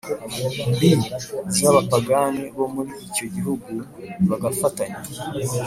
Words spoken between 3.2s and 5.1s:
gihugu bagafatanya